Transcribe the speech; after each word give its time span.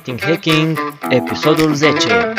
Marketing 0.00 0.30
Hacking, 0.30 0.78
episodul 1.10 1.74
10. 1.74 2.32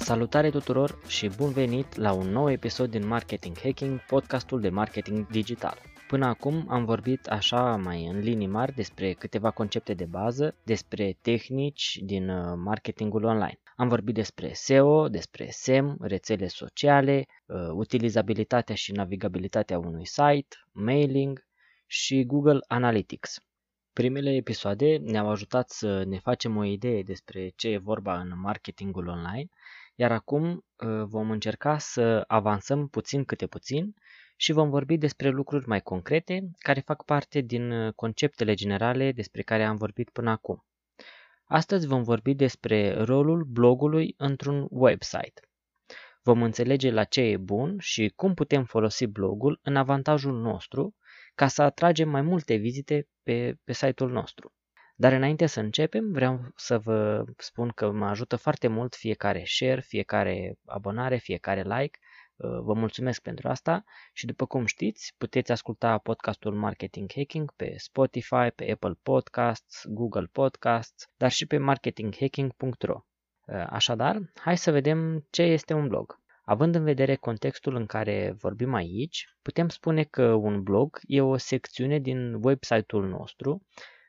Salutare 0.00 0.50
tuturor 0.50 0.98
și 1.06 1.30
bun 1.36 1.52
venit 1.52 1.96
la 1.96 2.12
un 2.12 2.26
nou 2.28 2.50
episod 2.50 2.90
din 2.90 3.06
Marketing 3.06 3.56
Hacking, 3.62 4.00
podcastul 4.06 4.60
de 4.60 4.68
marketing 4.68 5.26
digital. 5.26 5.78
Până 6.06 6.26
acum 6.26 6.64
am 6.68 6.84
vorbit 6.84 7.26
așa 7.26 7.76
mai 7.76 8.06
în 8.06 8.18
linii 8.18 8.46
mari 8.46 8.74
despre 8.74 9.12
câteva 9.12 9.50
concepte 9.50 9.94
de 9.94 10.04
bază, 10.04 10.54
despre 10.64 11.16
tehnici 11.22 11.98
din 12.02 12.28
uh, 12.28 12.54
marketingul 12.64 13.24
online. 13.24 13.58
Am 13.80 13.88
vorbit 13.88 14.14
despre 14.14 14.52
SEO, 14.52 15.08
despre 15.08 15.48
SEM, 15.50 15.96
rețele 16.00 16.48
sociale, 16.48 17.26
uh, 17.46 17.56
utilizabilitatea 17.72 18.74
și 18.74 18.92
navigabilitatea 18.92 19.78
unui 19.78 20.06
site, 20.06 20.56
mailing 20.72 21.46
și 21.86 22.24
Google 22.24 22.58
Analytics. 22.66 23.40
Primele 23.92 24.34
episoade 24.34 24.96
ne-au 24.96 25.30
ajutat 25.30 25.70
să 25.70 26.04
ne 26.04 26.18
facem 26.18 26.56
o 26.56 26.64
idee 26.64 27.02
despre 27.02 27.52
ce 27.56 27.68
e 27.68 27.78
vorba 27.78 28.20
în 28.20 28.40
marketingul 28.40 29.08
online, 29.08 29.48
iar 29.94 30.12
acum 30.12 30.50
uh, 30.50 31.04
vom 31.04 31.30
încerca 31.30 31.78
să 31.78 32.24
avansăm 32.26 32.88
puțin 32.88 33.24
câte 33.24 33.46
puțin 33.46 33.94
și 34.36 34.52
vom 34.52 34.70
vorbi 34.70 34.96
despre 34.96 35.28
lucruri 35.28 35.68
mai 35.68 35.80
concrete 35.80 36.50
care 36.58 36.80
fac 36.80 37.04
parte 37.04 37.40
din 37.40 37.70
uh, 37.70 37.92
conceptele 37.94 38.54
generale 38.54 39.12
despre 39.12 39.42
care 39.42 39.64
am 39.64 39.76
vorbit 39.76 40.10
până 40.10 40.30
acum. 40.30 40.67
Astăzi 41.50 41.86
vom 41.86 42.02
vorbi 42.02 42.34
despre 42.34 43.02
rolul 43.02 43.44
blogului 43.44 44.14
într-un 44.16 44.66
website. 44.70 45.40
Vom 46.22 46.42
înțelege 46.42 46.90
la 46.90 47.04
ce 47.04 47.20
e 47.20 47.36
bun 47.36 47.78
și 47.78 48.12
cum 48.16 48.34
putem 48.34 48.64
folosi 48.64 49.06
blogul 49.06 49.60
în 49.62 49.76
avantajul 49.76 50.40
nostru 50.40 50.94
ca 51.34 51.46
să 51.46 51.62
atragem 51.62 52.08
mai 52.08 52.22
multe 52.22 52.54
vizite 52.54 53.08
pe, 53.22 53.58
pe 53.64 53.72
site-ul 53.72 54.10
nostru. 54.10 54.52
Dar 54.96 55.12
înainte 55.12 55.46
să 55.46 55.60
începem, 55.60 56.12
vreau 56.12 56.52
să 56.56 56.78
vă 56.78 57.24
spun 57.36 57.68
că 57.68 57.90
mă 57.90 58.06
ajută 58.06 58.36
foarte 58.36 58.68
mult 58.68 58.94
fiecare 58.94 59.42
share, 59.46 59.80
fiecare 59.80 60.58
abonare, 60.64 61.16
fiecare 61.16 61.62
like 61.62 61.98
Uh, 61.98 62.07
vă 62.38 62.74
mulțumesc 62.74 63.22
pentru 63.22 63.48
asta 63.48 63.84
și 64.12 64.26
după 64.26 64.46
cum 64.46 64.66
știți, 64.66 65.14
puteți 65.18 65.52
asculta 65.52 65.98
podcastul 65.98 66.54
Marketing 66.54 67.12
Hacking 67.14 67.52
pe 67.52 67.74
Spotify, 67.76 68.50
pe 68.54 68.70
Apple 68.70 68.98
Podcasts, 69.02 69.84
Google 69.88 70.28
Podcasts, 70.32 71.08
dar 71.16 71.30
și 71.30 71.46
pe 71.46 71.58
marketinghacking.ro. 71.58 73.00
Uh, 73.46 73.66
așadar, 73.70 74.20
hai 74.34 74.56
să 74.56 74.70
vedem 74.70 75.26
ce 75.30 75.42
este 75.42 75.72
un 75.72 75.88
blog. 75.88 76.20
Având 76.44 76.74
în 76.74 76.84
vedere 76.84 77.14
contextul 77.14 77.74
în 77.74 77.86
care 77.86 78.36
vorbim 78.38 78.74
aici, 78.74 79.26
putem 79.42 79.68
spune 79.68 80.04
că 80.04 80.32
un 80.32 80.62
blog 80.62 80.98
e 81.02 81.20
o 81.20 81.36
secțiune 81.36 81.98
din 81.98 82.34
website-ul 82.42 83.08
nostru 83.08 83.66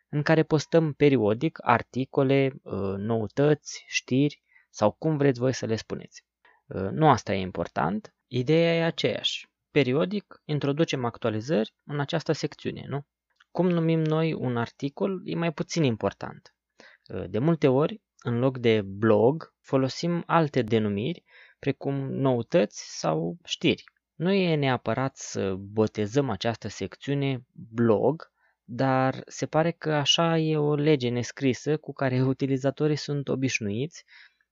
în 0.09 0.21
care 0.21 0.43
postăm 0.43 0.93
periodic 0.93 1.59
articole, 1.61 2.53
uh, 2.64 2.73
noutăți, 2.97 3.83
știri 3.88 4.43
sau 4.69 4.91
cum 4.91 5.17
vreți 5.17 5.39
voi 5.39 5.53
să 5.53 5.66
le 5.66 5.75
spuneți. 5.75 6.27
Nu 6.91 7.09
asta 7.09 7.33
e 7.33 7.39
important, 7.39 8.14
Ideea 8.31 8.73
e 8.73 8.83
aceeași. 8.83 9.49
Periodic 9.72 10.41
introducem 10.45 11.05
actualizări 11.05 11.73
în 11.83 11.99
această 11.99 12.31
secțiune, 12.31 12.86
nu? 12.88 13.05
Cum 13.52 13.69
numim 13.69 13.99
noi 13.99 14.33
un 14.33 14.58
articol 14.58 15.21
e 15.23 15.36
mai 15.36 15.53
puțin 15.53 15.83
important. 15.83 16.55
De 17.27 17.39
multe 17.39 17.67
ori, 17.67 18.02
în 18.19 18.39
loc 18.39 18.58
de 18.58 18.81
blog, 18.81 19.53
folosim 19.61 20.23
alte 20.25 20.61
denumiri, 20.61 21.23
precum 21.59 21.95
noutăți 22.11 22.99
sau 22.99 23.38
știri. 23.44 23.83
Nu 24.16 24.31
e 24.31 24.55
neapărat 24.55 25.17
să 25.17 25.55
botezăm 25.58 26.30
această 26.30 26.67
secțiune 26.67 27.45
blog, 27.53 28.31
dar 28.64 29.21
se 29.25 29.45
pare 29.45 29.71
că 29.71 29.93
așa 29.93 30.37
e 30.37 30.58
o 30.58 30.75
lege 30.75 31.09
nescrisă 31.09 31.77
cu 31.77 31.93
care 31.93 32.23
utilizatorii 32.23 32.95
sunt 32.95 33.27
obișnuiți, 33.27 34.04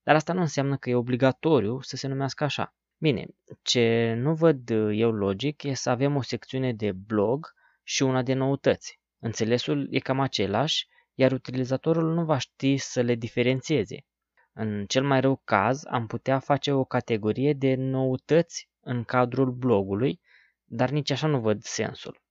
dar 0.04 0.16
asta 0.16 0.34
nu 0.34 0.42
înseamnă 0.42 0.78
că 0.78 0.90
e 0.90 0.96
obligatoriu 0.96 1.82
să 1.82 1.96
se 1.96 2.08
numească 2.08 2.44
așa. 2.44 2.76
Bine, 3.00 3.26
ce 3.62 4.14
nu 4.18 4.34
văd 4.34 4.70
eu 4.94 5.12
logic 5.12 5.64
e 5.64 5.74
să 5.74 5.90
avem 5.90 6.16
o 6.16 6.22
secțiune 6.22 6.74
de 6.74 6.92
blog 6.92 7.54
și 7.84 8.04
una 8.04 8.24
de 8.24 8.34
noutăți. 8.34 9.00
Înțelesul 9.20 9.88
e 9.92 10.00
cam 10.00 10.20
același, 10.20 10.88
iar 11.14 11.32
utilizatorul 11.32 12.14
nu 12.14 12.26
va 12.26 12.38
ști 12.38 12.78
să 12.78 13.02
le 13.02 13.16
diferențieze. 13.16 14.06
În 14.54 14.86
cel 14.86 15.04
mai 15.04 15.22
rău 15.22 15.42
caz, 15.44 15.86
am 15.86 16.08
putea 16.08 16.40
face 16.40 16.72
o 16.72 16.84
categorie 16.84 17.54
de 17.54 17.76
noutăți 17.76 18.70
în 18.80 19.04
cadrul 19.04 19.52
blogului, 19.52 20.22
dar 20.64 20.90
nici 20.90 21.12
așa 21.12 21.28
nu 21.28 21.40
văd 21.40 21.64
sensul. 21.64 22.22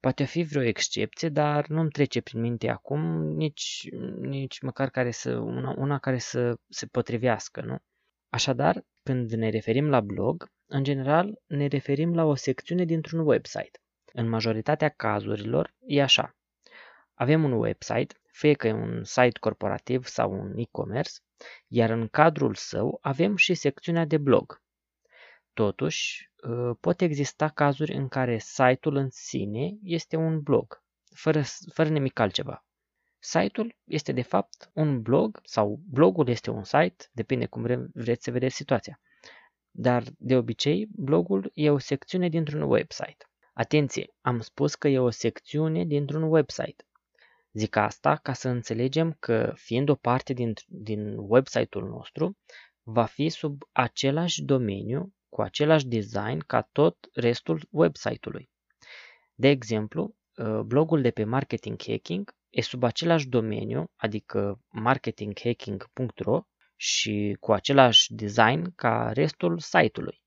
Poate 0.00 0.24
fi 0.24 0.42
vreo 0.42 0.62
excepție, 0.62 1.28
dar 1.28 1.66
nu-mi 1.66 1.90
trece 1.90 2.20
prin 2.20 2.40
minte 2.40 2.68
acum 2.68 3.00
nici, 3.22 3.88
nici 4.20 4.60
măcar 4.60 4.90
care 4.90 5.10
să, 5.10 5.36
una, 5.36 5.74
una 5.76 5.98
care 5.98 6.18
să 6.18 6.58
se 6.68 6.86
potrivească, 6.86 7.60
nu? 7.60 7.78
Așadar, 8.34 8.84
când 9.02 9.32
ne 9.32 9.48
referim 9.48 9.88
la 9.88 10.00
blog, 10.00 10.52
în 10.66 10.84
general 10.84 11.42
ne 11.46 11.66
referim 11.66 12.14
la 12.14 12.24
o 12.24 12.34
secțiune 12.34 12.84
dintr-un 12.84 13.26
website. 13.26 13.80
În 14.12 14.28
majoritatea 14.28 14.88
cazurilor 14.88 15.74
e 15.86 16.02
așa. 16.02 16.36
Avem 17.14 17.44
un 17.44 17.52
website, 17.52 18.14
fie 18.32 18.52
că 18.52 18.66
e 18.66 18.72
un 18.72 19.04
site 19.04 19.38
corporativ 19.40 20.06
sau 20.06 20.32
un 20.32 20.52
e-commerce, 20.56 21.12
iar 21.66 21.90
în 21.90 22.08
cadrul 22.08 22.54
său 22.54 22.98
avem 23.02 23.36
și 23.36 23.54
secțiunea 23.54 24.04
de 24.04 24.18
blog. 24.18 24.62
Totuși, 25.52 26.30
ă, 26.42 26.76
pot 26.80 27.00
exista 27.00 27.48
cazuri 27.48 27.92
în 27.92 28.08
care 28.08 28.38
site-ul 28.38 28.96
în 28.96 29.08
sine 29.10 29.76
este 29.82 30.16
un 30.16 30.40
blog, 30.40 30.82
fără, 31.14 31.42
fără 31.72 31.88
nimic 31.88 32.18
altceva. 32.18 32.64
Site-ul 33.26 33.76
este 33.84 34.12
de 34.12 34.22
fapt 34.22 34.70
un 34.72 35.02
blog 35.02 35.40
sau 35.44 35.80
blogul 35.90 36.28
este 36.28 36.50
un 36.50 36.64
site, 36.64 37.08
depinde 37.12 37.46
cum 37.46 37.90
vreți 37.94 38.24
să 38.24 38.30
vedeți 38.30 38.54
situația. 38.54 39.00
Dar 39.70 40.02
de 40.18 40.36
obicei, 40.36 40.86
blogul 40.90 41.50
e 41.54 41.70
o 41.70 41.78
secțiune 41.78 42.28
dintr-un 42.28 42.62
website. 42.62 43.16
Atenție, 43.52 44.14
am 44.20 44.40
spus 44.40 44.74
că 44.74 44.88
e 44.88 44.98
o 44.98 45.10
secțiune 45.10 45.84
dintr-un 45.84 46.22
website. 46.22 46.86
Zic 47.52 47.76
asta 47.76 48.16
ca 48.16 48.32
să 48.32 48.48
înțelegem 48.48 49.16
că, 49.18 49.52
fiind 49.56 49.88
o 49.88 49.94
parte 49.94 50.32
din, 50.32 50.52
din 50.66 51.14
website-ul 51.18 51.88
nostru, 51.88 52.36
va 52.82 53.04
fi 53.04 53.28
sub 53.28 53.62
același 53.72 54.42
domeniu, 54.42 55.14
cu 55.28 55.42
același 55.42 55.86
design 55.86 56.38
ca 56.38 56.68
tot 56.72 57.08
restul 57.12 57.68
website-ului. 57.70 58.50
De 59.34 59.48
exemplu, 59.48 60.14
blogul 60.64 61.00
de 61.02 61.10
pe 61.10 61.24
Marketing 61.24 61.82
Hacking 61.82 62.34
e 62.54 62.60
sub 62.60 62.82
același 62.82 63.28
domeniu, 63.28 63.84
adică 63.96 64.60
marketinghacking.ro 64.68 66.42
și 66.76 67.36
cu 67.40 67.52
același 67.52 68.14
design 68.14 68.72
ca 68.74 69.10
restul 69.14 69.58
site-ului. 69.58 70.22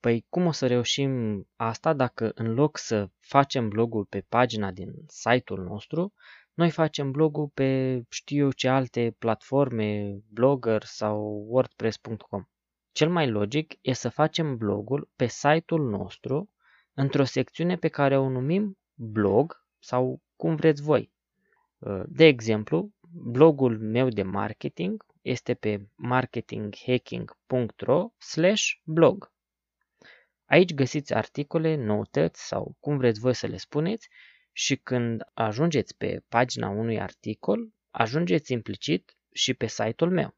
Păi 0.00 0.26
cum 0.28 0.46
o 0.46 0.52
să 0.52 0.66
reușim 0.66 1.44
asta 1.56 1.92
dacă 1.92 2.32
în 2.34 2.54
loc 2.54 2.78
să 2.78 3.10
facem 3.20 3.68
blogul 3.68 4.04
pe 4.04 4.20
pagina 4.28 4.70
din 4.70 4.92
site-ul 5.06 5.62
nostru, 5.62 6.12
noi 6.54 6.70
facem 6.70 7.10
blogul 7.10 7.48
pe 7.54 8.02
știu 8.08 8.44
eu 8.44 8.52
ce 8.52 8.68
alte 8.68 9.16
platforme, 9.18 10.18
Blogger 10.28 10.82
sau 10.84 11.46
WordPress.com. 11.48 12.44
Cel 12.92 13.10
mai 13.10 13.30
logic 13.30 13.78
e 13.80 13.92
să 13.92 14.08
facem 14.08 14.56
blogul 14.56 15.10
pe 15.16 15.26
site-ul 15.26 15.88
nostru 15.90 16.50
într-o 16.94 17.24
secțiune 17.24 17.76
pe 17.76 17.88
care 17.88 18.18
o 18.18 18.28
numim 18.28 18.78
blog 18.96 19.64
sau 19.78 20.22
cum 20.36 20.56
vreți 20.56 20.82
voi. 20.82 21.14
De 22.06 22.24
exemplu, 22.24 22.90
blogul 23.10 23.78
meu 23.78 24.08
de 24.08 24.22
marketing 24.22 25.06
este 25.22 25.54
pe 25.54 25.88
marketinghacking.ro 25.94 28.08
blog. 28.84 29.32
Aici 30.44 30.74
găsiți 30.74 31.14
articole, 31.14 31.74
noutăți 31.74 32.46
sau 32.46 32.76
cum 32.80 32.96
vreți 32.96 33.20
voi 33.20 33.34
să 33.34 33.46
le 33.46 33.56
spuneți 33.56 34.08
și 34.52 34.76
când 34.76 35.22
ajungeți 35.34 35.96
pe 35.96 36.24
pagina 36.28 36.68
unui 36.68 37.00
articol, 37.00 37.68
ajungeți 37.90 38.52
implicit 38.52 39.16
și 39.32 39.54
pe 39.54 39.66
site-ul 39.66 40.10
meu. 40.10 40.34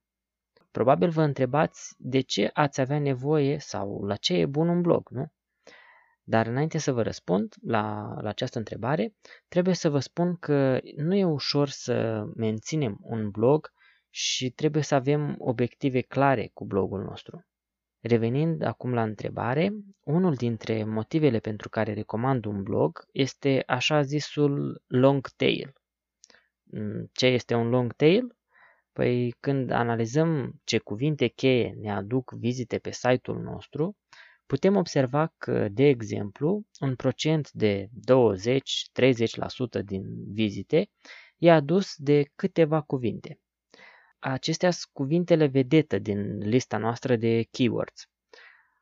Probabil 0.70 1.08
vă 1.08 1.22
întrebați 1.22 1.94
de 1.98 2.20
ce 2.20 2.50
ați 2.52 2.80
avea 2.80 2.98
nevoie 2.98 3.58
sau 3.58 4.04
la 4.04 4.16
ce 4.16 4.34
e 4.34 4.46
bun 4.46 4.68
un 4.68 4.80
blog, 4.80 5.08
nu? 5.10 5.32
Dar 6.30 6.46
înainte 6.46 6.78
să 6.78 6.92
vă 6.92 7.02
răspund 7.02 7.54
la, 7.62 8.14
la 8.20 8.28
această 8.28 8.58
întrebare, 8.58 9.14
trebuie 9.48 9.74
să 9.74 9.90
vă 9.90 9.98
spun 9.98 10.36
că 10.36 10.80
nu 10.96 11.14
e 11.14 11.24
ușor 11.24 11.68
să 11.68 12.26
menținem 12.34 12.98
un 13.02 13.30
blog 13.30 13.72
și 14.10 14.50
trebuie 14.50 14.82
să 14.82 14.94
avem 14.94 15.34
obiective 15.38 16.00
clare 16.00 16.50
cu 16.54 16.64
blogul 16.64 17.02
nostru. 17.02 17.46
Revenind 18.00 18.62
acum 18.62 18.94
la 18.94 19.02
întrebare, 19.02 19.72
unul 20.04 20.34
dintre 20.34 20.84
motivele 20.84 21.38
pentru 21.38 21.68
care 21.68 21.92
recomand 21.92 22.44
un 22.44 22.62
blog 22.62 23.06
este 23.12 23.62
așa 23.66 24.02
zisul 24.02 24.82
long 24.86 25.28
tail. 25.28 25.72
Mm, 26.62 27.10
ce 27.12 27.26
este 27.26 27.54
un 27.54 27.68
long 27.68 27.92
tail? 27.92 28.36
Păi 28.92 29.34
când 29.40 29.70
analizăm 29.70 30.60
ce 30.64 30.78
cuvinte 30.78 31.26
cheie 31.26 31.74
ne 31.80 31.92
aduc 31.92 32.32
vizite 32.32 32.78
pe 32.78 32.90
site-ul 32.92 33.40
nostru, 33.40 33.96
putem 34.48 34.76
observa 34.76 35.34
că, 35.38 35.68
de 35.68 35.86
exemplu, 35.86 36.66
un 36.80 36.94
procent 36.94 37.50
de 37.52 37.88
20-30% 39.80 39.84
din 39.84 40.32
vizite 40.32 40.90
e 41.38 41.50
adus 41.50 41.94
de 41.96 42.30
câteva 42.34 42.80
cuvinte. 42.80 43.40
Acestea 44.18 44.70
sunt 44.70 44.92
cuvintele 44.92 45.46
vedetă 45.46 45.98
din 45.98 46.38
lista 46.38 46.78
noastră 46.78 47.16
de 47.16 47.42
keywords. 47.50 48.08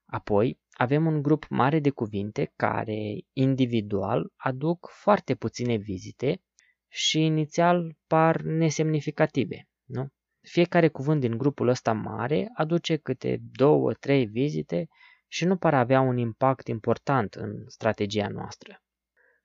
Apoi, 0.07 0.61
avem 0.71 1.07
un 1.07 1.23
grup 1.23 1.47
mare 1.49 1.81
de 1.81 1.91
cuvinte 1.91 2.53
care, 2.57 3.21
individual, 3.33 4.33
aduc 4.37 4.89
foarte 4.91 5.35
puține 5.35 5.77
vizite 5.77 6.43
și 6.89 7.21
inițial 7.21 7.97
par 8.07 8.41
nesemnificative. 8.41 9.69
Nu? 9.85 10.09
Fiecare 10.41 10.89
cuvânt 10.89 11.21
din 11.21 11.39
grupul 11.39 11.69
ăsta 11.69 11.93
mare 11.93 12.51
aduce 12.55 12.97
câte 12.97 13.39
două, 13.53 13.93
trei 13.93 14.27
vizite 14.27 14.89
și 15.37 15.45
nu 15.45 15.57
par 15.57 15.75
avea 15.75 16.01
un 16.01 16.17
impact 16.17 16.69
important 16.69 17.35
în 17.35 17.65
strategia 17.67 18.29
noastră. 18.29 18.83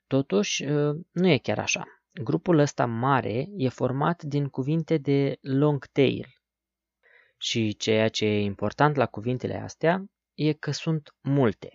Totuși, 0.06 0.64
nu 1.10 1.28
e 1.28 1.38
chiar 1.38 1.58
așa. 1.58 1.84
Grupul 2.22 2.58
ăsta 2.58 2.86
mare 2.86 3.46
e 3.56 3.68
format 3.68 4.22
din 4.22 4.48
cuvinte 4.48 4.96
de 4.96 5.38
long 5.40 5.86
tail. 5.86 6.26
Și 7.36 7.76
ceea 7.76 8.08
ce 8.08 8.24
e 8.24 8.40
important 8.40 8.96
la 8.96 9.06
cuvintele 9.06 9.54
astea 9.54 10.04
e 10.34 10.52
că 10.52 10.70
sunt 10.70 11.14
multe. 11.20 11.70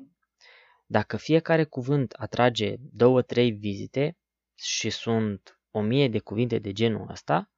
Dacă 0.86 1.18
fiecare 1.18 1.63
cuvânt 1.63 2.12
atrage 2.12 2.75
două-trei 2.80 3.52
vizite 3.52 4.18
și 4.54 4.90
sunt 4.90 5.60
o 5.72 5.81
mie 5.81 6.10
de 6.10 6.20
cuvinte 6.20 6.60
de 6.60 6.72
genul 6.72 7.10
ăsta, 7.10 7.52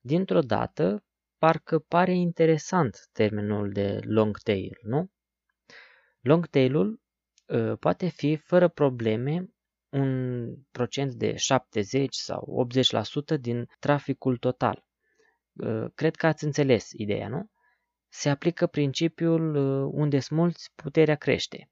dintr-o 0.00 0.40
dată 0.40 1.04
parcă 1.38 1.78
pare 1.78 2.14
interesant 2.14 3.08
termenul 3.12 3.72
de 3.72 3.98
long 4.02 4.38
tail, 4.38 4.78
nu? 4.82 5.10
Long 6.28 6.46
tail-ul 6.46 7.00
uh, 7.46 7.78
poate 7.78 8.08
fi 8.08 8.36
fără 8.36 8.68
probleme 8.68 9.48
un 9.88 10.54
procent 10.70 11.12
de 11.12 11.36
70 11.36 12.14
sau 12.14 12.68
80% 13.36 13.40
din 13.40 13.68
traficul 13.78 14.36
total. 14.36 14.84
Uh, 15.52 15.84
cred 15.94 16.16
că 16.16 16.26
ați 16.26 16.44
înțeles 16.44 16.90
ideea, 16.92 17.28
nu? 17.28 17.50
Se 18.08 18.28
aplică 18.28 18.66
principiul 18.66 19.54
uh, 19.54 19.90
unde 19.92 20.20
sunt 20.20 20.38
mulți, 20.38 20.72
puterea 20.74 21.14
crește. 21.14 21.70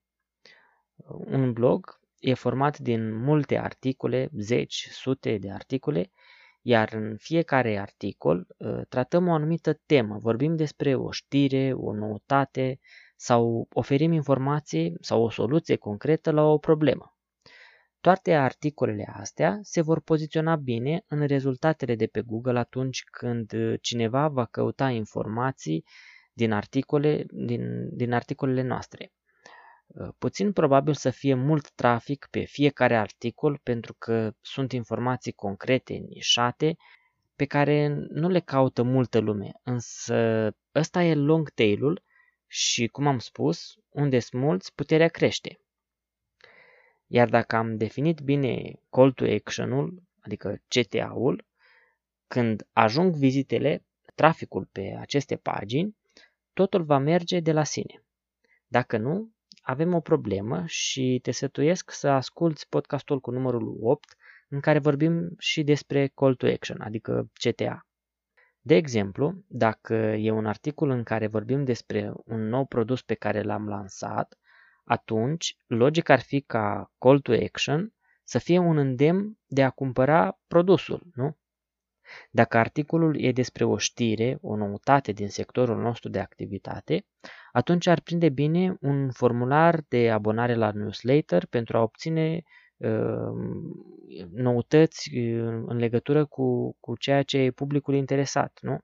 Un 1.08 1.53
blog 1.53 2.00
e 2.19 2.35
format 2.35 2.79
din 2.79 3.14
multe 3.14 3.58
articole, 3.58 4.29
zeci, 4.38 4.88
sute 4.91 5.38
de 5.38 5.50
articole, 5.50 6.11
iar 6.62 6.93
în 6.93 7.17
fiecare 7.17 7.79
articol 7.79 8.47
uh, 8.56 8.81
tratăm 8.88 9.29
o 9.29 9.32
anumită 9.32 9.81
temă, 9.87 10.19
vorbim 10.19 10.56
despre 10.56 10.94
o 10.94 11.11
știre, 11.11 11.73
o 11.73 11.93
noutate 11.93 12.79
sau 13.17 13.69
oferim 13.73 14.13
informații 14.13 14.97
sau 15.01 15.23
o 15.23 15.31
soluție 15.31 15.77
concretă 15.77 16.31
la 16.31 16.43
o 16.43 16.59
problemă. 16.59 17.17
Toate 18.01 18.35
articolele 18.35 19.13
astea 19.13 19.59
se 19.63 19.81
vor 19.81 20.01
poziționa 20.01 20.57
bine 20.57 21.05
în 21.09 21.27
rezultatele 21.27 21.95
de 21.95 22.07
pe 22.07 22.21
Google 22.21 22.59
atunci 22.59 23.05
când 23.05 23.53
uh, 23.53 23.75
cineva 23.81 24.29
va 24.29 24.45
căuta 24.45 24.91
informații 24.91 25.85
din, 26.33 26.53
articole, 26.53 27.25
din, 27.31 27.89
din 27.97 28.13
articolele 28.13 28.63
noastre. 28.63 29.13
Uh, 29.87 30.09
puțin 30.19 30.53
probabil 30.53 30.95
să 30.95 31.11
fie 31.11 31.35
mult 31.35 31.71
trafic 31.71 32.29
pe 32.31 32.41
fiecare 32.41 32.97
articol 32.97 33.61
pentru 33.63 33.95
că 33.99 34.33
sunt 34.41 34.73
informații 34.73 35.33
concrete, 35.33 35.95
nișate, 35.95 36.77
pe 37.37 37.45
care 37.45 38.07
nu 38.09 38.29
le 38.29 38.41
caută 38.41 38.83
multă 38.83 39.19
lume, 39.19 39.53
însă 39.63 40.51
ăsta 40.75 41.03
e 41.03 41.15
long 41.15 41.51
tail-ul 41.51 42.03
și, 42.46 42.87
cum 42.87 43.06
am 43.06 43.19
spus, 43.19 43.76
unde 43.88 44.19
sunt 44.19 44.43
mulți, 44.43 44.75
puterea 44.75 45.08
crește. 45.08 45.60
Iar 47.06 47.28
dacă 47.28 47.56
am 47.56 47.76
definit 47.76 48.20
bine 48.20 48.81
call 48.90 49.12
to 49.12 49.25
action-ul, 49.25 50.02
adică 50.20 50.62
CTA-ul, 50.69 51.44
când 52.26 52.66
ajung 52.72 53.14
vizitele, 53.14 53.84
traficul 54.14 54.69
pe 54.72 54.96
aceste 55.00 55.37
pagini, 55.37 55.96
totul 56.52 56.82
va 56.84 56.98
merge 56.98 57.40
de 57.40 57.52
la 57.52 57.64
sine. 57.64 58.04
Dacă 58.66 58.96
nu, 58.96 59.31
avem 59.60 59.94
o 59.94 60.00
problemă 60.00 60.64
și 60.66 61.19
te 61.22 61.31
sătuiesc 61.31 61.90
să 61.90 62.08
asculți 62.08 62.69
podcastul 62.69 63.20
cu 63.20 63.31
numărul 63.31 63.78
8 63.81 64.16
în 64.48 64.60
care 64.60 64.78
vorbim 64.78 65.34
și 65.38 65.62
despre 65.62 66.06
call 66.06 66.34
to 66.34 66.46
action, 66.46 66.81
adică 66.81 67.31
CTA. 67.32 67.87
De 68.67 68.75
exemplu, 68.75 69.45
dacă 69.47 69.95
e 69.95 70.31
un 70.31 70.47
articol 70.47 70.91
în 70.91 71.03
care 71.03 71.27
vorbim 71.27 71.65
despre 71.65 72.13
un 72.25 72.49
nou 72.49 72.65
produs 72.65 73.03
pe 73.03 73.15
care 73.15 73.43
l-am 73.43 73.69
lansat, 73.69 74.39
atunci 74.85 75.56
logic 75.67 76.08
ar 76.08 76.20
fi 76.20 76.41
ca 76.41 76.93
call 76.99 77.20
to 77.20 77.32
action 77.32 77.93
să 78.25 78.39
fie 78.39 78.58
un 78.58 78.77
îndemn 78.77 79.39
de 79.46 79.63
a 79.63 79.70
cumpăra 79.70 80.39
produsul, 80.46 81.03
nu? 81.15 81.37
Dacă 82.31 82.58
articolul 82.58 83.20
e 83.20 83.32
despre 83.32 83.65
o 83.65 83.79
știre, 83.79 84.39
o 84.41 84.56
noutate 84.56 85.13
din 85.13 85.29
sectorul 85.29 85.81
nostru 85.81 86.08
de 86.08 86.19
activitate, 86.19 87.06
atunci 87.53 87.87
ar 87.87 88.01
prinde 88.01 88.29
bine 88.29 88.77
un 88.81 89.11
formular 89.11 89.81
de 89.89 90.11
abonare 90.11 90.55
la 90.55 90.70
newsletter 90.70 91.46
pentru 91.46 91.77
a 91.77 91.82
obține 91.82 92.35
uh, 92.35 92.66
noutăți 94.31 95.17
uh, 95.17 95.63
în 95.67 95.77
legătură 95.77 96.25
cu, 96.25 96.77
cu 96.81 96.97
ceea 96.97 97.23
ce 97.23 97.39
e 97.39 97.51
publicul 97.51 97.95
interesat. 97.95 98.59
Nu? 98.63 98.79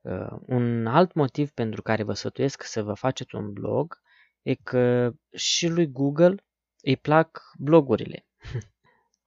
Uh, 0.00 0.38
un 0.46 0.86
alt 0.86 1.14
motiv 1.14 1.50
pentru 1.50 1.82
care 1.82 2.02
vă 2.02 2.12
sfătuiesc 2.12 2.62
să 2.62 2.82
vă 2.82 2.92
faceți 2.92 3.34
un 3.34 3.52
blog 3.52 4.00
e 4.42 4.54
că 4.54 5.12
și 5.34 5.68
lui 5.68 5.90
Google 5.90 6.34
îi 6.82 6.96
plac 6.96 7.42
blogurile. 7.58 8.26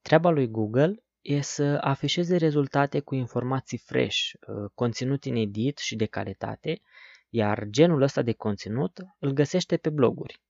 Treaba 0.02 0.30
lui 0.30 0.50
Google 0.50 1.04
e 1.22 1.42
să 1.42 1.78
afișeze 1.82 2.38
rezultate 2.38 3.00
cu 3.00 3.16
informații 3.16 3.78
fresh, 3.78 4.18
uh, 4.18 4.70
conținut 4.74 5.24
inedit 5.24 5.78
și 5.78 5.96
de 5.96 6.06
calitate, 6.06 6.82
iar 7.30 7.66
genul 7.70 8.02
ăsta 8.02 8.22
de 8.22 8.34
conținut 8.34 9.00
îl 9.20 9.32
găsește 9.32 9.78
pe 9.78 9.90
bloguri. 9.90 10.42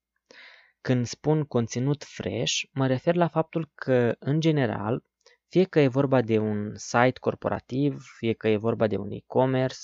Când 0.82 1.06
spun 1.06 1.44
conținut 1.44 2.04
fresh, 2.04 2.62
mă 2.72 2.88
refer 2.88 3.16
la 3.16 3.28
faptul 3.28 3.72
că, 3.76 4.16
în 4.20 4.40
general, 4.40 5.04
fie 5.48 5.64
că 5.64 5.80
e 5.80 5.88
vorba 5.88 6.22
de 6.22 6.38
un 6.38 6.72
site 6.76 7.20
corporativ, 7.20 8.04
fie 8.18 8.34
că 8.34 8.48
e 8.48 8.58
vorba 8.58 8.88
de 8.88 8.98
un 8.98 9.12
e-commerce, 9.12 9.78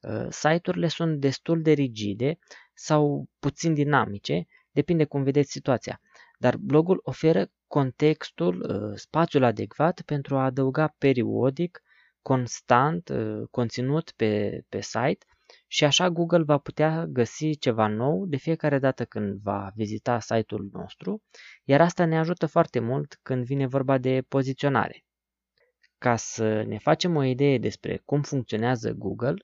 uh, 0.00 0.26
site-urile 0.30 0.88
sunt 0.88 1.20
destul 1.20 1.62
de 1.62 1.72
rigide 1.72 2.38
sau 2.74 3.28
puțin 3.38 3.74
dinamice, 3.74 4.46
depinde 4.70 5.04
cum 5.04 5.22
vedeți 5.22 5.50
situația. 5.50 6.00
Dar 6.38 6.56
blogul 6.56 7.00
oferă 7.02 7.50
contextul, 7.66 8.60
uh, 8.60 8.92
spațiul 8.94 9.44
adecvat 9.44 10.02
pentru 10.02 10.36
a 10.36 10.44
adăuga 10.44 10.94
periodic, 10.98 11.82
constant, 12.22 13.08
uh, 13.08 13.42
conținut 13.50 14.10
pe, 14.16 14.62
pe 14.68 14.80
site 14.80 15.26
și 15.70 15.84
așa 15.84 16.10
Google 16.10 16.42
va 16.42 16.58
putea 16.58 17.06
găsi 17.06 17.58
ceva 17.58 17.86
nou 17.86 18.26
de 18.26 18.36
fiecare 18.36 18.78
dată 18.78 19.04
când 19.04 19.40
va 19.42 19.70
vizita 19.74 20.20
site-ul 20.20 20.68
nostru, 20.72 21.22
iar 21.64 21.80
asta 21.80 22.04
ne 22.04 22.18
ajută 22.18 22.46
foarte 22.46 22.78
mult 22.78 23.18
când 23.22 23.44
vine 23.44 23.66
vorba 23.66 23.98
de 23.98 24.24
poziționare. 24.28 25.04
Ca 25.98 26.16
să 26.16 26.62
ne 26.62 26.78
facem 26.78 27.16
o 27.16 27.24
idee 27.24 27.58
despre 27.58 28.02
cum 28.04 28.22
funcționează 28.22 28.92
Google, 28.92 29.34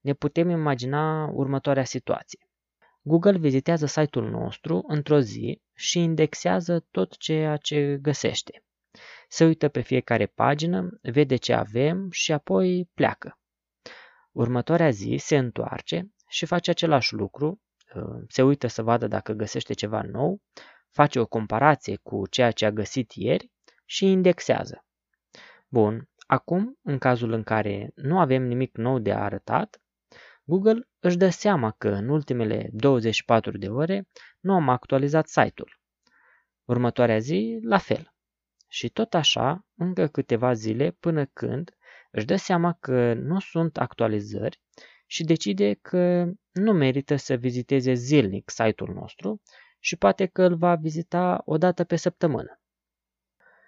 ne 0.00 0.12
putem 0.12 0.48
imagina 0.50 1.26
următoarea 1.32 1.84
situație. 1.84 2.38
Google 3.02 3.38
vizitează 3.38 3.86
site-ul 3.86 4.30
nostru 4.30 4.84
într-o 4.86 5.20
zi 5.20 5.62
și 5.74 5.98
indexează 5.98 6.86
tot 6.90 7.16
ceea 7.16 7.56
ce 7.56 7.98
găsește. 8.00 8.62
se 9.28 9.44
uită 9.44 9.68
pe 9.68 9.80
fiecare 9.80 10.26
pagină, 10.26 10.98
vede 11.02 11.36
ce 11.36 11.52
avem 11.52 12.10
și 12.10 12.32
apoi 12.32 12.90
pleacă. 12.94 13.38
Următoarea 14.38 14.90
zi 14.90 15.16
se 15.18 15.36
întoarce 15.36 16.12
și 16.28 16.46
face 16.46 16.70
același 16.70 17.14
lucru, 17.14 17.60
uh, 17.94 18.24
se 18.28 18.42
uită 18.42 18.66
să 18.66 18.82
vadă 18.82 19.06
dacă 19.06 19.32
găsește 19.32 19.72
ceva 19.74 20.02
nou, 20.02 20.40
face 20.90 21.18
o 21.20 21.26
comparație 21.26 21.96
cu 22.02 22.26
ceea 22.26 22.50
ce 22.50 22.66
a 22.66 22.70
găsit 22.70 23.12
ieri 23.12 23.50
și 23.84 24.06
indexează. 24.06 24.84
Bun, 25.68 26.08
acum, 26.26 26.78
în 26.82 26.98
cazul 26.98 27.32
în 27.32 27.42
care 27.42 27.90
nu 27.94 28.18
avem 28.18 28.42
nimic 28.42 28.76
nou 28.76 28.98
de 28.98 29.12
arătat, 29.12 29.80
Google 30.44 30.88
își 30.98 31.16
dă 31.16 31.28
seama 31.28 31.70
că 31.70 31.88
în 31.88 32.08
ultimele 32.08 32.68
24 32.72 33.58
de 33.58 33.68
ore 33.68 34.08
nu 34.40 34.54
am 34.54 34.68
actualizat 34.68 35.28
site-ul. 35.28 35.80
Următoarea 36.64 37.18
zi, 37.18 37.58
la 37.62 37.78
fel. 37.78 38.14
Și 38.68 38.88
tot 38.88 39.14
așa, 39.14 39.66
încă 39.74 40.06
câteva 40.06 40.52
zile 40.52 40.90
până 40.90 41.24
când 41.24 41.76
își 42.10 42.24
dă 42.24 42.36
seama 42.36 42.76
că 42.80 43.14
nu 43.14 43.40
sunt 43.40 43.78
actualizări 43.78 44.60
și 45.06 45.24
decide 45.24 45.74
că 45.74 46.30
nu 46.52 46.72
merită 46.72 47.16
să 47.16 47.34
viziteze 47.34 47.92
zilnic 47.92 48.50
site-ul 48.50 48.94
nostru 48.94 49.40
și 49.78 49.96
poate 49.96 50.26
că 50.26 50.42
îl 50.42 50.56
va 50.56 50.74
vizita 50.74 51.42
o 51.44 51.56
dată 51.56 51.84
pe 51.84 51.96
săptămână. 51.96 52.60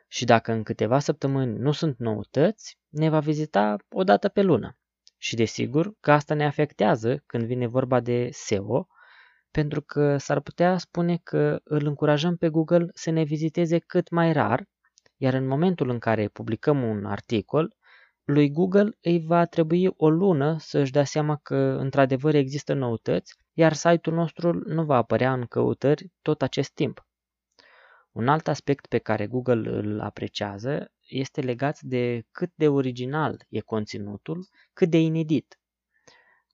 Și 0.08 0.24
dacă 0.24 0.52
în 0.52 0.62
câteva 0.62 0.98
săptămâni 0.98 1.58
nu 1.58 1.72
sunt 1.72 1.98
noutăți, 1.98 2.78
ne 2.88 3.08
va 3.08 3.20
vizita 3.20 3.76
o 3.90 4.02
dată 4.04 4.28
pe 4.28 4.42
lună. 4.42 4.78
Și 5.18 5.36
desigur 5.36 5.92
că 6.00 6.12
asta 6.12 6.34
ne 6.34 6.46
afectează 6.46 7.22
când 7.26 7.44
vine 7.44 7.66
vorba 7.66 8.00
de 8.00 8.28
SEO, 8.32 8.88
pentru 9.50 9.82
că 9.82 10.16
s-ar 10.16 10.40
putea 10.40 10.78
spune 10.78 11.20
că 11.22 11.60
îl 11.64 11.86
încurajăm 11.86 12.36
pe 12.36 12.48
Google 12.48 12.86
să 12.94 13.10
ne 13.10 13.22
viziteze 13.22 13.78
cât 13.78 14.10
mai 14.10 14.32
rar, 14.32 14.64
iar 15.16 15.34
în 15.34 15.46
momentul 15.46 15.88
în 15.88 15.98
care 15.98 16.28
publicăm 16.28 16.82
un 16.82 17.04
articol, 17.04 17.76
lui 18.30 18.50
Google 18.50 18.96
îi 19.00 19.24
va 19.26 19.44
trebui 19.44 19.86
o 19.96 20.10
lună 20.10 20.56
să 20.58 20.78
își 20.78 20.92
dea 20.92 21.04
seama 21.04 21.36
că 21.36 21.54
într-adevăr 21.56 22.34
există 22.34 22.72
noutăți, 22.72 23.34
iar 23.52 23.72
site-ul 23.72 24.16
nostru 24.16 24.52
nu 24.52 24.84
va 24.84 24.96
apărea 24.96 25.32
în 25.32 25.44
căutări 25.46 26.12
tot 26.22 26.42
acest 26.42 26.74
timp. 26.74 27.06
Un 28.12 28.28
alt 28.28 28.48
aspect 28.48 28.86
pe 28.86 28.98
care 28.98 29.26
Google 29.26 29.70
îl 29.70 30.00
apreciază 30.00 30.92
este 31.08 31.40
legat 31.40 31.80
de 31.80 32.26
cât 32.30 32.52
de 32.54 32.68
original 32.68 33.46
e 33.48 33.60
conținutul, 33.60 34.48
cât 34.72 34.90
de 34.90 34.98
inedit. 34.98 35.60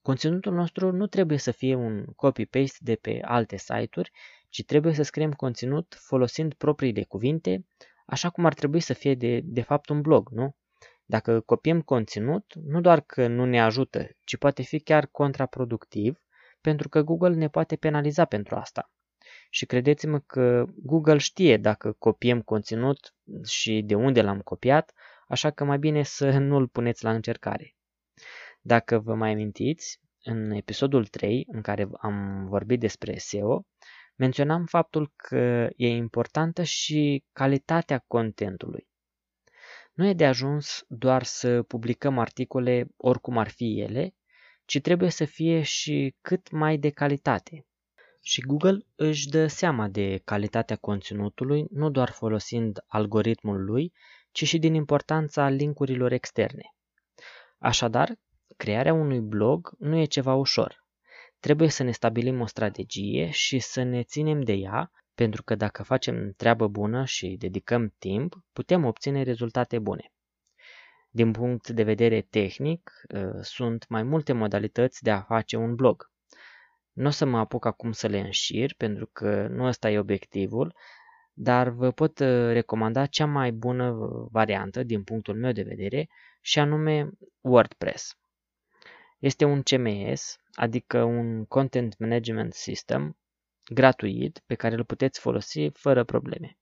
Conținutul 0.01 0.53
nostru 0.53 0.91
nu 0.91 1.07
trebuie 1.07 1.37
să 1.37 1.51
fie 1.51 1.75
un 1.75 2.05
copy-paste 2.15 2.77
de 2.79 2.95
pe 2.95 3.19
alte 3.21 3.57
site-uri, 3.57 4.11
ci 4.49 4.65
trebuie 4.65 4.93
să 4.93 5.03
scriem 5.03 5.31
conținut 5.31 5.97
folosind 5.99 6.53
propriile 6.53 7.03
cuvinte, 7.03 7.65
așa 8.05 8.29
cum 8.29 8.45
ar 8.45 8.53
trebui 8.53 8.79
să 8.79 8.93
fie 8.93 9.15
de, 9.15 9.41
de 9.43 9.61
fapt 9.61 9.89
un 9.89 10.01
blog, 10.01 10.29
nu? 10.29 10.55
Dacă 11.09 11.39
copiem 11.39 11.81
conținut, 11.81 12.53
nu 12.55 12.81
doar 12.81 13.01
că 13.01 13.27
nu 13.27 13.45
ne 13.45 13.61
ajută, 13.61 14.09
ci 14.23 14.37
poate 14.37 14.61
fi 14.61 14.79
chiar 14.79 15.07
contraproductiv, 15.07 16.21
pentru 16.61 16.89
că 16.89 17.01
Google 17.01 17.35
ne 17.35 17.47
poate 17.47 17.75
penaliza 17.75 18.25
pentru 18.25 18.55
asta. 18.55 18.91
Și 19.49 19.65
credeți-mă 19.65 20.19
că 20.19 20.65
Google 20.75 21.17
știe 21.17 21.57
dacă 21.57 21.91
copiem 21.91 22.41
conținut 22.41 23.15
și 23.45 23.81
de 23.85 23.95
unde 23.95 24.21
l-am 24.21 24.39
copiat, 24.39 24.93
așa 25.27 25.51
că 25.51 25.63
mai 25.63 25.77
bine 25.79 26.03
să 26.03 26.37
nu-l 26.49 26.67
puneți 26.67 27.03
la 27.03 27.11
încercare. 27.11 27.75
Dacă 28.61 28.99
vă 28.99 29.15
mai 29.15 29.31
amintiți, 29.31 29.99
în 30.23 30.51
episodul 30.51 31.05
3, 31.05 31.47
în 31.51 31.61
care 31.61 31.87
am 31.99 32.47
vorbit 32.47 32.79
despre 32.79 33.17
SEO, 33.17 33.65
menționam 34.15 34.65
faptul 34.65 35.11
că 35.15 35.69
e 35.75 35.87
importantă 35.87 36.63
și 36.63 37.23
calitatea 37.31 38.03
contentului. 38.07 38.87
Nu 39.97 40.07
e 40.07 40.13
de 40.13 40.25
ajuns 40.25 40.85
doar 40.87 41.23
să 41.23 41.63
publicăm 41.63 42.17
articole 42.17 42.87
oricum 42.97 43.37
ar 43.37 43.49
fi 43.49 43.79
ele, 43.79 44.15
ci 44.65 44.81
trebuie 44.81 45.09
să 45.09 45.25
fie 45.25 45.61
și 45.61 46.15
cât 46.21 46.51
mai 46.51 46.77
de 46.77 46.89
calitate. 46.89 47.65
Și 48.21 48.41
Google 48.41 48.85
își 48.95 49.29
dă 49.29 49.47
seama 49.47 49.87
de 49.87 50.21
calitatea 50.23 50.75
conținutului, 50.75 51.65
nu 51.69 51.89
doar 51.89 52.09
folosind 52.09 52.83
algoritmul 52.87 53.63
lui, 53.63 53.93
ci 54.31 54.43
și 54.47 54.57
din 54.59 54.73
importanța 54.73 55.49
linkurilor 55.49 56.11
externe. 56.11 56.73
Așadar, 57.57 58.19
crearea 58.57 58.93
unui 58.93 59.19
blog 59.19 59.75
nu 59.79 59.97
e 59.97 60.05
ceva 60.05 60.33
ușor. 60.33 60.85
Trebuie 61.39 61.69
să 61.69 61.83
ne 61.83 61.91
stabilim 61.91 62.41
o 62.41 62.45
strategie 62.45 63.29
și 63.29 63.59
să 63.59 63.83
ne 63.83 64.03
ținem 64.03 64.41
de 64.41 64.53
ea, 64.53 64.91
pentru 65.17 65.43
că 65.43 65.55
dacă 65.55 65.83
facem 65.83 66.31
treabă 66.31 66.67
bună 66.67 67.05
și 67.05 67.35
dedicăm 67.39 67.93
timp, 67.97 68.35
putem 68.53 68.85
obține 68.85 69.21
rezultate 69.23 69.79
bune. 69.79 70.11
Din 71.09 71.31
punct 71.31 71.69
de 71.69 71.83
vedere 71.83 72.21
tehnic, 72.21 72.91
ă, 73.13 73.39
sunt 73.41 73.87
mai 73.87 74.03
multe 74.03 74.33
modalități 74.33 75.03
de 75.03 75.11
a 75.11 75.21
face 75.21 75.55
un 75.55 75.75
blog. 75.75 76.11
Nu 76.91 77.07
o 77.07 77.09
să 77.09 77.25
mă 77.25 77.37
apuc 77.37 77.65
acum 77.65 77.91
să 77.91 78.07
le 78.07 78.19
înșir, 78.19 78.73
pentru 78.77 79.09
că 79.13 79.47
nu 79.47 79.65
ăsta 79.65 79.89
e 79.89 79.99
obiectivul, 79.99 80.75
dar 81.33 81.69
vă 81.69 81.91
pot 81.91 82.19
ă, 82.19 82.51
recomanda 82.51 83.05
cea 83.05 83.25
mai 83.25 83.51
bună 83.51 83.95
variantă 84.31 84.83
din 84.83 85.03
punctul 85.03 85.35
meu 85.35 85.51
de 85.51 85.63
vedere 85.63 86.09
și 86.41 86.59
anume 86.59 87.09
WordPress. 87.41 88.17
Este 89.19 89.45
un 89.45 89.61
CMS, 89.61 90.39
adică 90.53 91.03
un 91.03 91.45
Content 91.45 91.97
Management 91.97 92.53
System, 92.53 93.17
gratuit, 93.69 94.43
pe 94.45 94.55
care 94.55 94.75
îl 94.75 94.83
puteți 94.83 95.19
folosi 95.19 95.69
fără 95.69 96.03
probleme. 96.03 96.57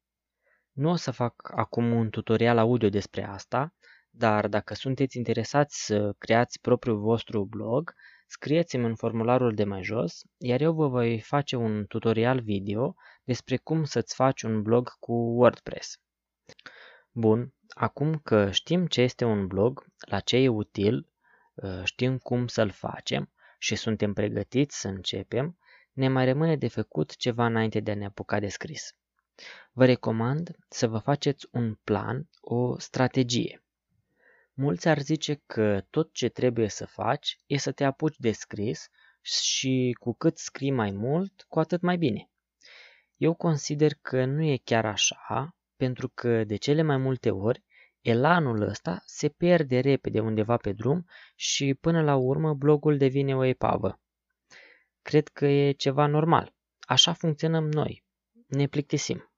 Nu 0.72 0.90
o 0.90 0.96
să 0.96 1.12
fac 1.12 1.52
acum 1.56 1.92
un 1.92 2.10
tutorial 2.10 2.58
audio 2.58 2.90
despre 2.90 3.24
asta, 3.24 3.74
dar 4.10 4.48
dacă 4.48 4.74
sunteți 4.74 5.18
interesați 5.18 5.86
să 5.86 6.14
creați 6.18 6.62
propriul 6.62 7.00
vostru 7.00 7.46
blog, 7.46 7.94
scrieți-mi 8.28 8.86
în 8.86 8.96
formularul 8.96 9.54
de 9.54 9.64
mai 9.64 9.84
jos, 9.84 10.22
iar 10.38 10.62
eu 10.62 10.74
vă 10.74 10.88
voi 10.88 11.22
face 11.22 11.56
un 11.56 11.86
tutorial 11.86 12.40
video 12.40 12.96
despre 13.24 13.58
cum 13.58 13.84
să-ți 13.84 14.16
faci 14.16 14.42
un 14.42 14.62
blog 14.62 14.90
cu 15.00 15.14
WordPress. 15.14 16.00
Bun, 17.12 17.54
acum 17.68 18.18
că 18.24 18.52
știm 18.52 18.88
ce 18.88 19.02
este 19.02 19.26
un 19.26 19.48
blog, 19.48 19.86
la 20.08 20.20
ce 20.20 20.38
e 20.38 20.48
util, 20.48 21.10
ă, 21.62 21.82
știm 21.84 22.18
cum 22.18 22.48
să-l 22.48 22.70
facem 22.70 23.32
și 23.60 23.76
suntem 23.76 24.14
pregătiți 24.14 24.80
să 24.80 24.88
începem, 24.88 25.58
ne 25.96 26.08
mai 26.08 26.26
rămâne 26.26 26.56
de 26.56 26.68
făcut 26.68 27.16
ceva 27.16 27.46
înainte 27.46 27.80
de 27.80 27.92
a 27.92 27.96
ne 27.96 28.06
apuca 28.06 28.40
de 28.40 28.48
scris. 28.48 28.96
Vă 29.72 29.86
recomand 29.86 30.56
să 30.70 30.88
vă 30.88 30.98
faceți 30.98 31.48
un 31.52 31.76
plan, 31.84 32.30
o 32.42 32.80
strategie. 32.80 33.64
Mulți 34.54 34.88
ar 34.88 35.00
zice 35.00 35.42
că 35.46 35.86
tot 35.90 36.14
ce 36.14 36.30
trebuie 36.30 36.70
să 36.70 36.86
faci 36.86 37.40
e 37.46 37.58
să 37.58 37.72
te 37.72 37.84
apuci 37.84 38.16
de 38.18 38.32
scris 38.32 38.88
și 39.22 39.96
cu 40.00 40.14
cât 40.14 40.38
scrii 40.38 40.72
mai 40.72 40.92
mult, 40.92 41.46
cu 41.50 41.60
atât 41.60 41.82
mai 41.82 41.98
bine. 41.98 42.30
Eu 43.18 43.34
consider 43.34 43.94
că 44.02 44.26
nu 44.26 44.44
e 44.44 44.62
chiar 44.64 44.86
așa, 44.86 45.56
pentru 45.76 46.10
că 46.10 46.44
de 46.44 46.56
cele 46.56 46.82
mai 46.82 46.98
multe 46.98 47.32
ori 47.32 47.64
elanul 48.02 48.62
ăsta 48.62 49.02
se 49.06 49.30
pierde 49.30 49.80
repede 49.80 50.20
undeva 50.20 50.58
pe 50.58 50.72
drum 50.72 51.06
și 51.36 51.74
până 51.74 52.02
la 52.02 52.16
urmă 52.16 52.54
blogul 52.54 52.98
devine 52.98 53.36
o 53.36 53.44
epavă. 53.44 54.00
Cred 55.10 55.28
că 55.28 55.46
e 55.46 55.72
ceva 55.72 56.06
normal. 56.06 56.54
Așa 56.80 57.14
funcționăm 57.14 57.68
noi. 57.68 58.04
Ne 58.48 58.68
plictisim. 58.68 59.32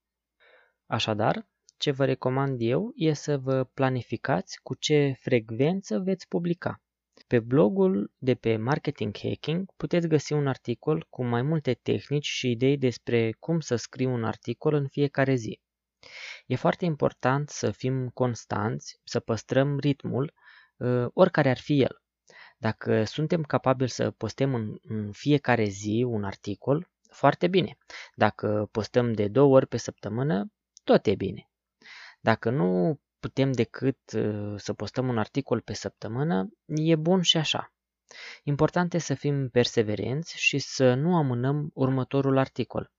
Așadar, 0.85 1.47
ce 1.77 1.91
vă 1.91 2.05
recomand 2.05 2.57
eu 2.61 2.91
e 2.95 3.13
să 3.13 3.37
vă 3.37 3.63
planificați 3.63 4.59
cu 4.63 4.75
ce 4.75 5.15
frecvență 5.19 5.99
veți 5.99 6.27
publica. 6.27 6.81
Pe 7.27 7.39
blogul 7.39 8.11
de 8.17 8.35
pe 8.35 8.57
Marketing 8.57 9.17
Hacking 9.17 9.71
puteți 9.77 10.07
găsi 10.07 10.33
un 10.33 10.47
articol 10.47 11.05
cu 11.09 11.23
mai 11.23 11.41
multe 11.41 11.73
tehnici 11.73 12.27
și 12.27 12.51
idei 12.51 12.77
despre 12.77 13.31
cum 13.39 13.59
să 13.59 13.75
scriu 13.75 14.11
un 14.11 14.23
articol 14.23 14.73
în 14.73 14.87
fiecare 14.87 15.35
zi. 15.35 15.61
E 16.45 16.55
foarte 16.55 16.85
important 16.85 17.49
să 17.49 17.71
fim 17.71 18.09
constanți, 18.09 18.99
să 19.03 19.19
păstrăm 19.19 19.79
ritmul, 19.79 20.33
ă, 20.79 21.09
oricare 21.13 21.49
ar 21.49 21.59
fi 21.59 21.81
el. 21.81 22.01
Dacă 22.57 23.03
suntem 23.03 23.43
capabili 23.43 23.89
să 23.89 24.11
postăm 24.11 24.53
în, 24.53 24.77
în 24.87 25.11
fiecare 25.11 25.63
zi 25.63 26.05
un 26.07 26.23
articol, 26.23 26.89
foarte 27.09 27.47
bine. 27.47 27.77
Dacă 28.15 28.67
postăm 28.71 29.13
de 29.13 29.27
două 29.27 29.55
ori 29.55 29.67
pe 29.67 29.77
săptămână, 29.77 30.51
tot 30.83 31.05
e 31.05 31.15
bine. 31.15 31.49
Dacă 32.19 32.49
nu 32.49 32.99
putem 33.19 33.51
decât 33.51 33.97
uh, 34.15 34.53
să 34.57 34.73
postăm 34.73 35.07
un 35.07 35.17
articol 35.17 35.61
pe 35.61 35.73
săptămână, 35.73 36.49
e 36.65 36.95
bun 36.95 37.21
și 37.21 37.37
așa. 37.37 37.73
Important 38.43 38.93
e 38.93 38.97
să 38.97 39.13
fim 39.13 39.49
perseverenți 39.49 40.37
și 40.37 40.57
să 40.57 40.93
nu 40.93 41.15
amânăm 41.15 41.69
următorul 41.73 42.37
articol. 42.37 42.91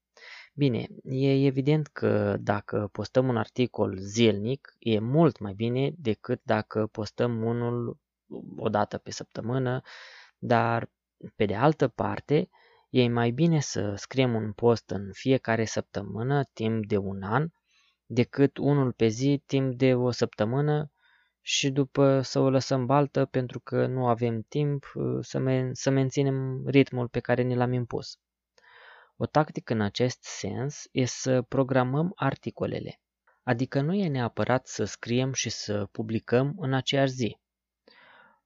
Bine, 0.54 0.86
e 1.02 1.46
evident 1.46 1.86
că 1.86 2.36
dacă 2.40 2.88
postăm 2.92 3.28
un 3.28 3.36
articol 3.36 3.96
zilnic, 3.98 4.76
e 4.78 4.98
mult 4.98 5.38
mai 5.38 5.52
bine 5.52 5.92
decât 5.96 6.40
dacă 6.44 6.86
postăm 6.86 7.42
unul 7.42 7.98
o 8.56 8.68
dată 8.68 8.98
pe 8.98 9.10
săptămână, 9.10 9.80
dar 10.38 10.90
pe 11.36 11.44
de 11.44 11.54
altă 11.54 11.88
parte, 11.88 12.48
e 12.90 13.08
mai 13.08 13.30
bine 13.30 13.60
să 13.60 13.94
scriem 13.96 14.34
un 14.34 14.52
post 14.52 14.90
în 14.90 15.10
fiecare 15.12 15.64
săptămână 15.64 16.44
timp 16.52 16.86
de 16.86 16.96
un 16.96 17.22
an 17.22 17.48
decât 18.06 18.56
unul 18.56 18.92
pe 18.92 19.06
zi 19.06 19.42
timp 19.46 19.74
de 19.74 19.94
o 19.94 20.10
săptămână 20.10 20.92
și 21.40 21.70
după 21.70 22.20
să 22.20 22.38
o 22.38 22.50
lăsăm 22.50 22.86
baltă 22.86 23.24
pentru 23.24 23.60
că 23.60 23.86
nu 23.86 24.06
avem 24.06 24.42
timp 24.48 24.92
uh, 24.94 25.18
să, 25.20 25.38
men- 25.38 25.70
să 25.72 25.90
menținem 25.90 26.66
ritmul 26.66 27.08
pe 27.08 27.20
care 27.20 27.42
ni 27.42 27.54
l-am 27.54 27.72
impus. 27.72 28.18
O 29.16 29.26
tactică 29.26 29.72
în 29.72 29.80
acest 29.80 30.22
sens 30.22 30.84
e 30.92 31.04
să 31.04 31.42
programăm 31.42 32.12
articolele, 32.14 33.00
adică 33.42 33.80
nu 33.80 33.94
e 33.94 34.08
neapărat 34.08 34.66
să 34.66 34.84
scriem 34.84 35.32
și 35.32 35.50
să 35.50 35.88
publicăm 35.92 36.54
în 36.58 36.74
aceeași 36.74 37.12
zi. 37.12 37.38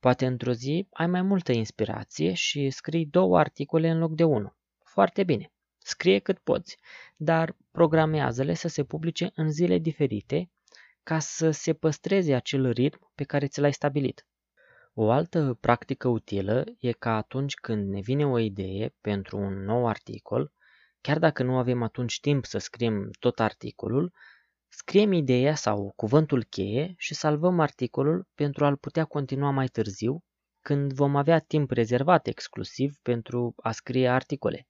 Poate 0.03 0.27
într-o 0.27 0.53
zi 0.53 0.87
ai 0.93 1.07
mai 1.07 1.23
multă 1.23 1.53
inspirație 1.53 2.33
și 2.33 2.71
scrii 2.71 3.07
două 3.07 3.39
articole 3.39 3.91
în 3.91 3.99
loc 3.99 4.13
de 4.13 4.25
unul. 4.25 4.57
Foarte 4.85 5.25
bine. 5.25 5.53
Scrie 5.79 6.19
cât 6.19 6.39
poți, 6.39 6.79
dar 7.17 7.57
programează-le 7.71 8.55
să 8.55 8.69
se 8.69 8.85
publice 8.85 9.33
în 9.35 9.51
zile 9.51 9.79
diferite 9.79 10.51
ca 11.03 11.19
să 11.19 11.51
se 11.51 11.73
păstreze 11.73 12.35
acel 12.35 12.71
ritm 12.71 13.11
pe 13.15 13.25
care 13.25 13.47
ți 13.47 13.61
l-ai 13.61 13.73
stabilit. 13.73 14.27
O 14.95 15.11
altă 15.11 15.59
practică 15.61 16.09
utilă 16.09 16.65
e 16.79 16.93
că 16.93 17.09
atunci 17.09 17.55
când 17.55 17.89
ne 17.89 18.01
vine 18.01 18.27
o 18.27 18.39
idee 18.39 18.95
pentru 19.01 19.39
un 19.39 19.65
nou 19.65 19.87
articol, 19.87 20.53
chiar 21.01 21.19
dacă 21.19 21.43
nu 21.43 21.57
avem 21.57 21.83
atunci 21.83 22.21
timp 22.21 22.45
să 22.45 22.59
scriem 22.59 23.11
tot 23.19 23.41
articolul, 23.41 24.13
scriem 24.75 25.13
ideea 25.13 25.55
sau 25.55 25.93
cuvântul 25.97 26.45
cheie 26.45 26.95
și 26.97 27.15
salvăm 27.15 27.61
articolul 27.61 28.27
pentru 28.35 28.65
a-l 28.65 28.77
putea 28.77 29.05
continua 29.05 29.51
mai 29.51 29.67
târziu, 29.67 30.25
când 30.61 30.93
vom 30.93 31.17
avea 31.17 31.39
timp 31.39 31.71
rezervat 31.71 32.27
exclusiv 32.27 32.95
pentru 33.03 33.55
a 33.57 33.73
scrie 33.73 34.09
articole. 34.09 34.67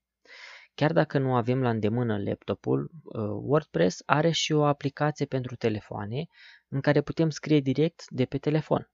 Chiar 0.74 0.92
dacă 0.92 1.18
nu 1.18 1.34
avem 1.34 1.62
la 1.62 1.70
îndemână 1.70 2.18
laptopul, 2.18 2.90
uh, 3.02 3.22
WordPress 3.22 4.02
are 4.06 4.30
și 4.30 4.52
o 4.52 4.64
aplicație 4.64 5.26
pentru 5.26 5.56
telefoane 5.56 6.26
în 6.68 6.80
care 6.80 7.00
putem 7.00 7.30
scrie 7.30 7.60
direct 7.60 8.04
de 8.10 8.24
pe 8.24 8.38
telefon. 8.38 8.90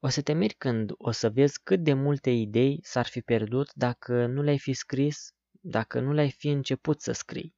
O 0.00 0.08
să 0.08 0.22
te 0.22 0.32
miri 0.32 0.54
când 0.54 0.92
o 0.96 1.10
să 1.10 1.30
vezi 1.30 1.60
cât 1.62 1.82
de 1.82 1.92
multe 1.92 2.30
idei 2.30 2.78
s-ar 2.82 3.06
fi 3.06 3.20
pierdut 3.20 3.74
dacă 3.74 4.26
nu 4.26 4.42
le-ai 4.42 4.58
fi 4.58 4.72
scris, 4.72 5.34
dacă 5.60 6.00
nu 6.00 6.12
le-ai 6.12 6.30
fi 6.30 6.48
început 6.48 7.00
să 7.00 7.12
scrii. 7.12 7.54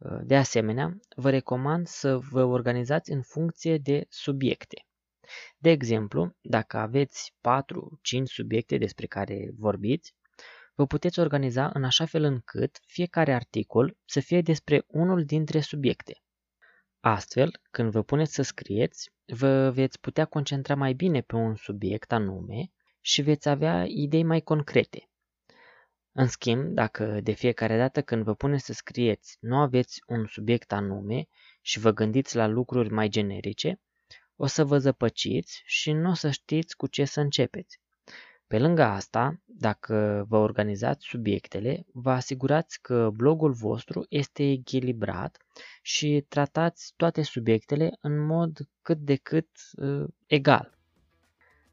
Uh, 0.00 0.20
de 0.22 0.36
asemenea, 0.36 0.98
vă 1.16 1.30
recomand 1.30 1.86
să 1.86 2.18
vă 2.18 2.44
organizați 2.44 3.10
în 3.10 3.22
funcție 3.22 3.78
de 3.78 4.06
subiecte. 4.08 4.86
De 5.58 5.70
exemplu, 5.70 6.36
dacă 6.40 6.76
aveți 6.76 7.34
4-5 7.40 8.22
subiecte 8.24 8.76
despre 8.76 9.06
care 9.06 9.50
vorbiți, 9.56 10.14
vă 10.74 10.86
puteți 10.86 11.20
organiza 11.20 11.70
în 11.74 11.84
așa 11.84 12.04
fel 12.04 12.22
încât 12.24 12.78
fiecare 12.86 13.34
articol 13.34 13.96
să 14.04 14.20
fie 14.20 14.40
despre 14.40 14.84
unul 14.86 15.24
dintre 15.24 15.60
subiecte. 15.60 16.22
Astfel, 17.00 17.60
când 17.70 17.90
vă 17.90 18.02
puneți 18.02 18.34
să 18.34 18.42
scrieți, 18.42 19.10
vă 19.24 19.70
veți 19.70 20.00
putea 20.00 20.24
concentra 20.24 20.74
mai 20.74 20.92
bine 20.92 21.20
pe 21.20 21.36
un 21.36 21.54
subiect 21.54 22.12
anume 22.12 22.70
și 23.00 23.22
veți 23.22 23.48
avea 23.48 23.84
idei 23.86 24.24
mai 24.24 24.40
concrete. 24.40 25.09
În 26.12 26.26
schimb, 26.26 26.74
dacă 26.74 27.20
de 27.22 27.32
fiecare 27.32 27.76
dată 27.76 28.02
când 28.02 28.24
vă 28.24 28.34
puneți 28.34 28.64
să 28.64 28.72
scrieți 28.72 29.36
nu 29.40 29.56
aveți 29.56 30.02
un 30.06 30.26
subiect 30.26 30.72
anume 30.72 31.28
și 31.60 31.78
vă 31.78 31.90
gândiți 31.90 32.36
la 32.36 32.46
lucruri 32.46 32.90
mai 32.92 33.08
generice, 33.08 33.80
o 34.36 34.46
să 34.46 34.64
vă 34.64 34.78
zăpăciți 34.78 35.62
și 35.64 35.92
nu 35.92 36.10
o 36.10 36.14
să 36.14 36.30
știți 36.30 36.76
cu 36.76 36.86
ce 36.86 37.04
să 37.04 37.20
începeți. 37.20 37.80
Pe 38.46 38.58
lângă 38.58 38.82
asta, 38.82 39.40
dacă 39.44 40.24
vă 40.28 40.36
organizați 40.36 41.06
subiectele, 41.06 41.86
vă 41.92 42.10
asigurați 42.10 42.80
că 42.80 43.10
blogul 43.10 43.52
vostru 43.52 44.06
este 44.08 44.50
echilibrat 44.50 45.36
și 45.82 46.24
tratați 46.28 46.92
toate 46.96 47.22
subiectele 47.22 47.96
în 48.00 48.26
mod 48.26 48.58
cât 48.82 48.98
de 48.98 49.16
cât 49.16 49.48
uh, 49.76 50.04
egal. 50.26 50.78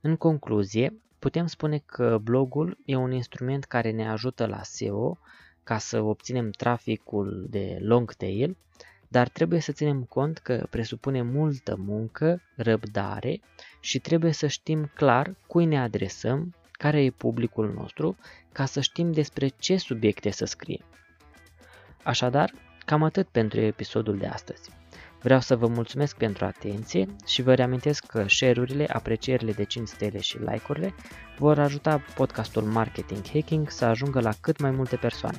În 0.02 0.16
concluzie, 0.16 1.02
putem 1.20 1.48
spune 1.48 1.78
că 1.86 2.18
blogul 2.22 2.78
e 2.86 2.96
un 2.96 3.12
instrument 3.12 3.64
care 3.64 3.92
ne 3.92 4.10
ajută 4.10 4.46
la 4.46 4.64
SEO 4.64 5.18
ca 5.64 5.78
să 5.78 6.02
obținem 6.02 6.50
traficul 6.50 7.46
de 7.50 7.78
long 7.82 8.14
tail, 8.14 8.58
dar 9.08 9.30
trebuie 9.30 9.60
să 9.60 9.72
ținem 9.72 10.04
cont 10.04 10.38
că 10.38 10.68
presupune 10.70 11.22
multă 11.22 11.76
muncă, 11.76 12.42
răbdare 12.56 13.40
și 13.80 14.00
trebuie 14.00 14.32
să 14.32 14.48
știm 14.48 14.92
clar 14.96 15.36
cui 15.48 15.66
ne 15.66 15.80
adresăm 15.80 16.56
care 16.72 17.04
e 17.04 17.10
publicul 17.10 17.74
nostru, 17.74 18.18
ca 18.52 18.66
să 18.66 18.82
știm 18.82 19.12
despre 19.12 19.48
ce 19.48 19.78
subiecte 19.78 20.30
să 20.30 20.46
scriem. 20.46 20.86
Așadar, 22.04 22.54
cam 22.86 23.04
atât 23.04 23.28
pentru 23.28 23.60
episodul 23.60 24.18
de 24.18 24.28
astăzi. 24.28 24.70
Vreau 25.22 25.40
să 25.40 25.56
vă 25.56 25.68
mulțumesc 25.68 26.18
pentru 26.18 26.46
atenție 26.46 27.16
și 27.26 27.42
vă 27.42 27.54
reamintesc 27.54 28.06
că 28.06 28.26
share-urile, 28.28 28.88
aprecierile 28.94 29.52
de 29.52 29.64
5 29.64 29.88
stele 29.88 30.20
și 30.20 30.38
like-urile 30.38 30.94
vor 31.38 31.60
ajuta 31.60 32.02
podcastul 32.16 32.62
Marketing 32.62 33.22
Hacking 33.34 33.70
să 33.70 33.86
ajungă 33.86 34.22
la 34.22 34.32
cât 34.42 34.60
mai 34.60 34.72
multe 34.72 34.96
persoane. 34.96 35.38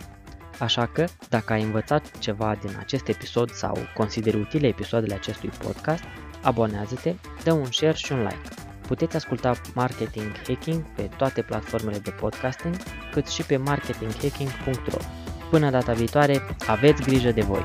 Așa 0.59 0.87
că, 0.87 1.05
dacă 1.29 1.53
ai 1.53 1.63
învățat 1.63 2.19
ceva 2.19 2.55
din 2.61 2.77
acest 2.79 3.09
episod 3.09 3.51
sau 3.51 3.77
consideri 3.95 4.37
utile 4.37 4.67
episoadele 4.67 5.15
acestui 5.15 5.49
podcast, 5.49 6.03
abonează-te, 6.43 7.15
dă 7.45 7.53
un 7.53 7.71
share 7.71 7.97
și 7.97 8.13
un 8.13 8.19
like. 8.19 8.49
Puteți 8.87 9.17
asculta 9.17 9.53
Marketing 9.75 10.33
Hacking 10.47 10.85
pe 10.95 11.09
toate 11.17 11.43
platformele 11.43 11.99
de 11.99 12.11
podcasting, 12.11 12.75
cât 13.13 13.27
și 13.27 13.43
pe 13.43 13.57
marketinghacking.ro. 13.57 14.99
Până 15.51 15.71
data 15.71 15.93
viitoare, 15.93 16.43
aveți 16.67 17.03
grijă 17.03 17.31
de 17.31 17.41
voi! 17.41 17.65